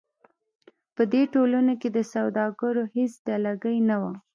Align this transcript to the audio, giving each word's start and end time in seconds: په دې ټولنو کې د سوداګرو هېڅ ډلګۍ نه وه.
په 0.95 1.03
دې 1.13 1.23
ټولنو 1.33 1.73
کې 1.81 1.89
د 1.91 1.97
سوداګرو 2.13 2.83
هېڅ 2.95 3.13
ډلګۍ 3.27 3.77
نه 3.89 3.95
وه. 4.01 4.13